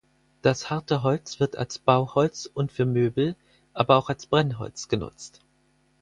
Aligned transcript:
Das 0.41 0.71
harte 0.71 1.03
Holz 1.03 1.39
wird 1.39 1.57
als 1.57 1.77
Bauholz 1.77 2.49
und 2.51 2.71
für 2.71 2.87
Möbel, 2.87 3.35
aber 3.73 3.97
auch 3.97 4.09
als 4.09 4.25
Brennholz 4.25 4.87
genutzt. 4.87 5.41